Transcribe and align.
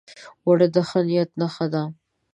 اوړه 0.45 0.67
د 0.73 0.77
ښه 0.89 0.99
نیت 1.07 1.29
نښه 1.39 1.65
ده 1.73 1.83